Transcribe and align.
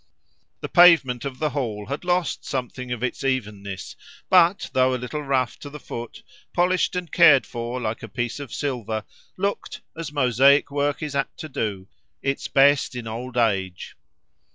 The 0.61 0.67
pavement 0.67 1.25
of 1.25 1.37
the 1.37 1.51
hall 1.51 1.85
had 1.85 2.03
lost 2.03 2.43
something 2.43 2.91
of 2.91 3.03
its 3.03 3.23
evenness; 3.23 3.95
but, 4.31 4.71
though 4.73 4.95
a 4.95 4.97
little 4.97 5.21
rough 5.21 5.59
to 5.59 5.69
the 5.69 5.79
foot, 5.79 6.23
polished 6.53 6.95
and 6.95 7.11
cared 7.11 7.45
for 7.45 7.79
like 7.79 8.01
a 8.01 8.07
piece 8.07 8.39
of 8.39 8.51
silver, 8.51 9.03
looked, 9.37 9.81
as 9.95 10.11
mosaic 10.11 10.71
work 10.71 11.03
is 11.03 11.15
apt 11.15 11.37
to 11.41 11.49
do, 11.49 11.87
its 12.23 12.47
best 12.47 12.95
in 12.95 13.05
old 13.07 13.37
age. 13.37 13.95